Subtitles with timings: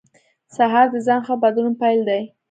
[0.55, 2.21] سهار د ځان ښه بدلون پیل دی.